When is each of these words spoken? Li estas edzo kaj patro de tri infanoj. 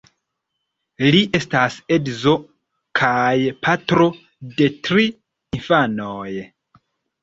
Li 1.15 1.19
estas 1.39 1.77
edzo 1.99 2.35
kaj 3.03 3.37
patro 3.69 4.11
de 4.59 4.75
tri 4.85 5.11
infanoj. 5.63 6.31